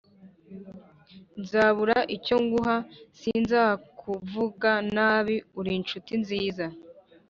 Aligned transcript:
Nzabura 1.41 1.97
icyonguha 2.15 2.75
sinzakuvuga 3.19 4.71
nabi 4.95 5.35
urinshuti 5.59 6.13
nziza 6.21 6.65